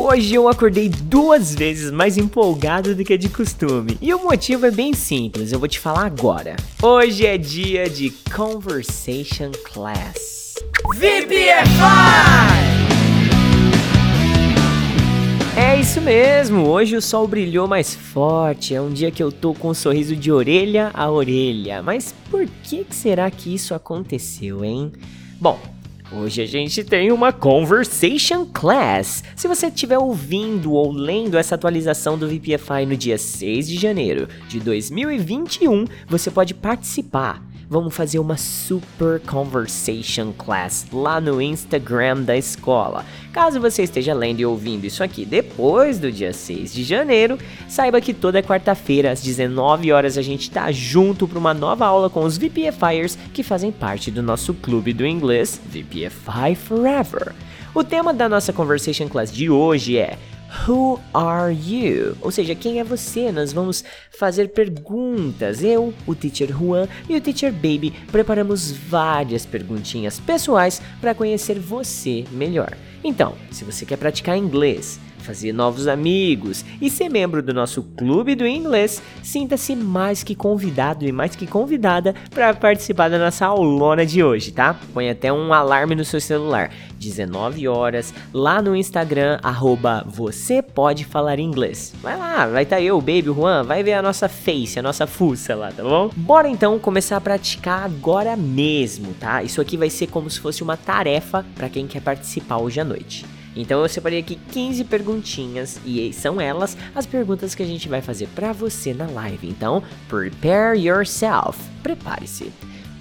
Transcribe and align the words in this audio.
Hoje 0.00 0.32
eu 0.32 0.48
acordei 0.48 0.88
duas 0.88 1.52
vezes 1.52 1.90
mais 1.90 2.16
empolgado 2.16 2.94
do 2.94 3.04
que 3.04 3.18
de 3.18 3.28
costume. 3.28 3.98
E 4.00 4.14
o 4.14 4.22
motivo 4.22 4.64
é 4.64 4.70
bem 4.70 4.92
simples, 4.92 5.50
eu 5.50 5.58
vou 5.58 5.66
te 5.66 5.80
falar 5.80 6.06
agora. 6.06 6.54
Hoje 6.80 7.26
é 7.26 7.36
dia 7.36 7.90
de 7.90 8.10
Conversation 8.34 9.50
Class. 9.72 10.54
VPFI! 10.94 11.68
É 15.56 15.80
isso 15.80 16.00
mesmo, 16.00 16.68
hoje 16.68 16.94
o 16.94 17.02
sol 17.02 17.26
brilhou 17.26 17.66
mais 17.66 17.92
forte, 17.92 18.76
é 18.76 18.80
um 18.80 18.90
dia 18.90 19.10
que 19.10 19.22
eu 19.22 19.32
tô 19.32 19.52
com 19.52 19.70
um 19.70 19.74
sorriso 19.74 20.14
de 20.14 20.30
orelha 20.30 20.92
a 20.94 21.10
orelha. 21.10 21.82
Mas 21.82 22.14
por 22.30 22.46
que, 22.62 22.84
que 22.84 22.94
será 22.94 23.28
que 23.32 23.52
isso 23.52 23.74
aconteceu, 23.74 24.64
hein? 24.64 24.92
Bom, 25.40 25.58
Hoje 26.10 26.40
a 26.40 26.46
gente 26.46 26.82
tem 26.82 27.12
uma 27.12 27.34
Conversation 27.34 28.46
Class. 28.46 29.22
Se 29.36 29.46
você 29.46 29.66
estiver 29.66 29.98
ouvindo 29.98 30.72
ou 30.72 30.90
lendo 30.90 31.36
essa 31.36 31.54
atualização 31.54 32.16
do 32.16 32.26
VPFI 32.26 32.86
no 32.86 32.96
dia 32.96 33.18
6 33.18 33.68
de 33.68 33.76
janeiro 33.76 34.26
de 34.48 34.58
2021, 34.58 35.84
você 36.08 36.30
pode 36.30 36.54
participar 36.54 37.42
vamos 37.68 37.94
fazer 37.94 38.18
uma 38.18 38.36
super 38.36 39.20
conversation 39.20 40.32
class 40.32 40.86
lá 40.92 41.20
no 41.20 41.40
Instagram 41.40 42.22
da 42.22 42.36
escola. 42.36 43.04
Caso 43.32 43.60
você 43.60 43.82
esteja 43.82 44.14
lendo 44.14 44.40
e 44.40 44.46
ouvindo 44.46 44.84
isso 44.84 45.04
aqui 45.04 45.26
depois 45.26 45.98
do 45.98 46.10
dia 46.10 46.32
6 46.32 46.72
de 46.72 46.82
janeiro, 46.82 47.38
saiba 47.68 48.00
que 48.00 48.14
toda 48.14 48.42
quarta-feira 48.42 49.12
às 49.12 49.22
19 49.22 49.92
horas 49.92 50.16
a 50.16 50.22
gente 50.22 50.50
tá 50.50 50.72
junto 50.72 51.28
para 51.28 51.38
uma 51.38 51.52
nova 51.52 51.86
aula 51.86 52.08
com 52.08 52.24
os 52.24 52.38
VPFIers 52.38 53.18
que 53.34 53.42
fazem 53.42 53.70
parte 53.70 54.10
do 54.10 54.22
nosso 54.22 54.54
clube 54.54 54.92
do 54.92 55.06
inglês 55.06 55.60
VPFI 55.66 56.54
Forever. 56.54 57.34
O 57.74 57.84
tema 57.84 58.14
da 58.14 58.28
nossa 58.28 58.52
conversation 58.52 59.08
class 59.08 59.30
de 59.30 59.50
hoje 59.50 59.98
é 59.98 60.18
Who 60.66 60.98
are 61.12 61.52
you? 61.52 62.16
Ou 62.22 62.30
seja, 62.30 62.54
quem 62.54 62.80
é 62.80 62.84
você? 62.84 63.30
Nós 63.30 63.52
vamos 63.52 63.84
fazer 64.10 64.48
perguntas. 64.48 65.62
Eu, 65.62 65.92
o 66.06 66.14
teacher 66.14 66.48
Juan 66.48 66.88
e 67.08 67.16
o 67.16 67.20
teacher 67.20 67.52
Baby 67.52 67.92
preparamos 68.10 68.70
várias 68.70 69.44
perguntinhas 69.44 70.18
pessoais 70.18 70.80
para 71.00 71.14
conhecer 71.14 71.58
você 71.58 72.24
melhor. 72.32 72.76
Então, 73.04 73.34
se 73.50 73.64
você 73.64 73.84
quer 73.84 73.96
praticar 73.96 74.36
inglês, 74.36 74.98
fazer 75.18 75.52
novos 75.52 75.86
amigos 75.86 76.64
e 76.80 76.88
ser 76.90 77.08
membro 77.08 77.42
do 77.42 77.52
nosso 77.52 77.82
clube 77.82 78.34
do 78.34 78.46
inglês, 78.46 79.02
sinta-se 79.22 79.74
mais 79.76 80.22
que 80.22 80.34
convidado 80.34 81.04
e 81.06 81.12
mais 81.12 81.36
que 81.36 81.46
convidada 81.46 82.14
para 82.30 82.54
participar 82.54 83.08
da 83.08 83.18
nossa 83.18 83.46
aulona 83.46 84.04
de 84.04 84.22
hoje, 84.22 84.52
tá? 84.52 84.76
Põe 84.94 85.10
até 85.10 85.32
um 85.32 85.52
alarme 85.52 85.94
no 85.94 86.04
seu 86.04 86.20
celular. 86.20 86.70
19 86.98 87.68
horas, 87.68 88.12
lá 88.32 88.60
no 88.60 88.74
Instagram, 88.74 89.38
arroba 89.42 90.04
você 90.06 90.60
pode 90.60 91.04
falar 91.04 91.38
inglês. 91.38 91.94
Vai 92.02 92.16
lá, 92.16 92.46
vai 92.46 92.64
estar 92.64 92.76
tá 92.76 92.82
eu, 92.82 92.98
Baby, 93.00 93.26
Juan, 93.26 93.62
vai 93.62 93.82
ver 93.82 93.94
a 93.94 94.02
nossa 94.02 94.28
face, 94.28 94.78
a 94.78 94.82
nossa 94.82 95.06
fuça 95.06 95.54
lá, 95.54 95.70
tá 95.70 95.82
bom? 95.82 96.10
Bora 96.16 96.48
então 96.48 96.78
começar 96.78 97.16
a 97.16 97.20
praticar 97.20 97.84
agora 97.84 98.36
mesmo, 98.36 99.14
tá? 99.14 99.42
Isso 99.42 99.60
aqui 99.60 99.76
vai 99.76 99.90
ser 99.90 100.08
como 100.08 100.28
se 100.28 100.40
fosse 100.40 100.62
uma 100.62 100.76
tarefa 100.76 101.44
para 101.54 101.68
quem 101.68 101.86
quer 101.86 102.02
participar 102.02 102.58
hoje 102.58 102.80
à 102.80 102.84
noite. 102.84 103.37
Então 103.60 103.82
eu 103.82 103.88
separei 103.88 104.20
aqui 104.20 104.38
15 104.52 104.84
perguntinhas 104.84 105.80
e 105.84 106.12
são 106.12 106.40
elas 106.40 106.76
as 106.94 107.06
perguntas 107.06 107.54
que 107.54 107.62
a 107.62 107.66
gente 107.66 107.88
vai 107.88 108.00
fazer 108.00 108.28
para 108.28 108.52
você 108.52 108.94
na 108.94 109.06
live. 109.06 109.48
Então, 109.48 109.82
prepare 110.08 110.78
yourself. 110.78 111.58
Prepare-se. 111.82 112.52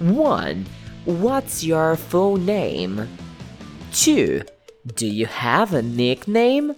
1. 0.01 0.63
What's 1.05 1.63
your 1.63 1.95
full 1.95 2.37
name? 2.37 3.07
2. 3.91 4.43
Do 4.95 5.05
you 5.05 5.27
have 5.27 5.75
a 5.75 5.81
nickname? 5.81 6.75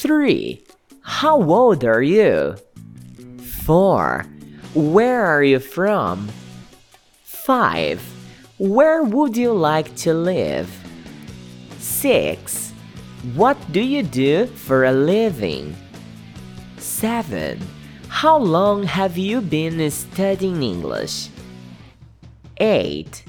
3. 0.00 0.62
How 1.02 1.42
old 1.42 1.84
are 1.84 2.02
you? 2.02 2.56
4. 3.64 4.24
Where 4.74 5.24
are 5.24 5.44
you 5.44 5.60
from? 5.60 6.28
5. 7.24 8.00
Where 8.58 9.02
would 9.02 9.36
you 9.36 9.52
like 9.52 9.94
to 9.96 10.14
live? 10.14 10.68
6. 11.78 12.71
What 13.22 13.56
do 13.70 13.80
you 13.80 14.02
do 14.02 14.46
for 14.46 14.82
a 14.84 14.90
living? 14.90 15.76
7. 16.78 17.56
How 18.08 18.36
long 18.36 18.82
have 18.82 19.16
you 19.16 19.40
been 19.40 19.88
studying 19.92 20.60
English? 20.60 21.28
8. 22.56 23.22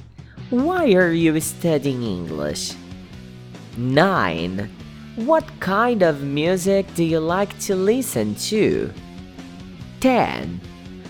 Why 0.50 0.94
are 0.94 1.12
you 1.12 1.40
studying 1.40 2.02
English? 2.02 2.74
9. 3.78 4.68
What 5.16 5.46
kind 5.60 6.02
of 6.02 6.24
music 6.24 6.92
do 6.96 7.04
you 7.04 7.20
like 7.20 7.56
to 7.60 7.76
listen 7.76 8.34
to? 8.50 8.92
10. 10.00 10.60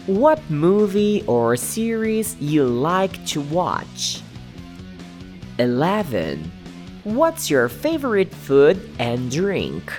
What 0.07 0.41
movie 0.49 1.23
or 1.25 1.55
series 1.55 2.35
you 2.41 2.65
like 2.65 3.25
to 3.27 3.39
watch? 3.39 4.21
11. 5.57 6.51
What's 7.03 7.49
your 7.49 7.67
favorite 7.67 8.33
food 8.33 8.79
and 8.97 9.29
drink? 9.29 9.91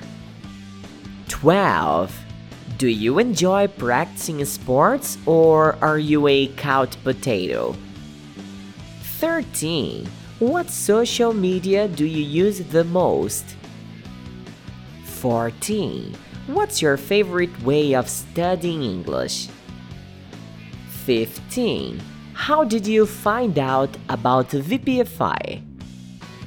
12. 1.28 2.18
Do 2.78 2.88
you 2.88 3.18
enjoy 3.18 3.66
practicing 3.66 4.42
sports 4.46 5.18
or 5.26 5.76
are 5.82 5.98
you 5.98 6.26
a 6.28 6.46
couch 6.56 6.96
potato? 7.04 7.76
13. 9.20 10.08
What 10.38 10.70
social 10.70 11.34
media 11.34 11.88
do 11.88 12.06
you 12.06 12.24
use 12.24 12.60
the 12.60 12.84
most? 12.84 13.44
14. 15.04 16.16
What's 16.46 16.80
your 16.80 16.96
favorite 16.96 17.62
way 17.62 17.94
of 17.94 18.08
studying 18.08 18.82
English? 18.82 19.48
15. 21.04 22.00
How 22.32 22.64
did 22.64 22.86
you 22.86 23.04
find 23.04 23.58
out 23.58 23.94
about 24.08 24.48
VPFI? 24.48 25.73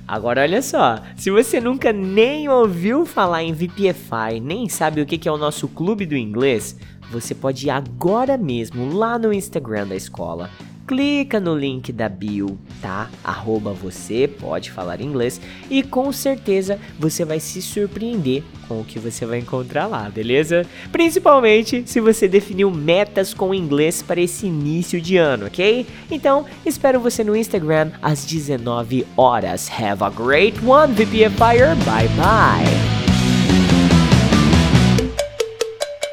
Agora 0.08 0.42
olha 0.42 0.62
só, 0.62 1.02
se 1.18 1.30
você 1.30 1.60
nunca 1.60 1.92
nem 1.92 2.48
ouviu 2.48 3.06
falar 3.06 3.44
em 3.44 3.52
VPFI, 3.52 4.40
nem 4.42 4.70
sabe 4.70 5.02
o 5.02 5.06
que 5.06 5.28
é 5.28 5.32
o 5.32 5.38
nosso 5.38 5.68
clube 5.68 6.06
do 6.06 6.16
inglês, 6.16 6.78
você 7.12 7.36
pode 7.36 7.68
ir 7.68 7.70
agora 7.70 8.38
mesmo 8.38 8.94
lá 8.94 9.20
no 9.20 9.34
Instagram 9.34 9.88
da 9.88 9.96
escola 9.96 10.50
clica 10.88 11.40
no 11.40 11.54
link 11.54 11.92
da 11.92 12.08
bio, 12.08 12.58
tá? 12.82 13.10
Arroba 13.22 13.74
você 13.74 14.28
pode 14.28 14.72
falar 14.72 15.02
inglês 15.02 15.42
e 15.70 15.84
com 15.84 16.12
certeza 16.14 16.80
você 16.98 17.26
vai 17.26 17.42
se 17.42 17.62
surpreender 17.62 18.42
com 18.68 18.80
o 18.80 18.86
que 18.86 18.98
você 18.98 19.26
vai 19.26 19.40
encontrar 19.40 19.86
lá, 19.86 20.10
beleza? 20.10 20.66
Principalmente 20.92 21.84
se 21.86 22.00
você 22.00 22.28
definiu 22.28 22.72
metas 22.72 23.34
com 23.34 23.54
inglês 23.54 24.02
para 24.02 24.22
esse 24.22 24.48
início 24.48 25.02
de 25.02 25.18
ano, 25.18 25.48
ok? 25.48 25.86
Então, 26.10 26.46
espero 26.66 27.00
você 27.00 27.24
no 27.24 27.36
Instagram 27.36 27.92
às 28.02 28.26
19 28.26 29.06
horas. 29.18 29.70
Have 29.70 30.04
a 30.04 30.10
great 30.10 30.58
one, 30.66 30.94
VPFire. 30.94 31.76
Bye 31.86 32.08
bye. 32.16 32.97